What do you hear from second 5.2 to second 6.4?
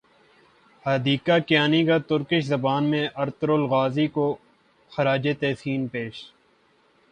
تحسین پیش